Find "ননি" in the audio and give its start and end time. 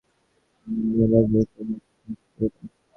0.67-1.05